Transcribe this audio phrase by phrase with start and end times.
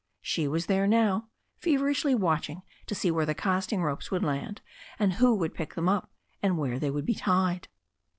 [0.23, 4.59] She was there now, feverishly watching to see where the casting ropes would land,
[4.97, 6.09] and who would pick them up,
[6.41, 7.67] and where they would be tied.